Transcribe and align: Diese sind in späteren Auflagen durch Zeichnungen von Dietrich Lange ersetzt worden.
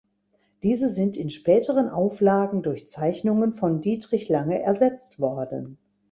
Diese 0.63 0.89
sind 0.89 1.15
in 1.15 1.29
späteren 1.29 1.87
Auflagen 1.87 2.63
durch 2.63 2.87
Zeichnungen 2.87 3.53
von 3.53 3.81
Dietrich 3.81 4.29
Lange 4.29 4.59
ersetzt 4.59 5.19
worden. 5.19 5.77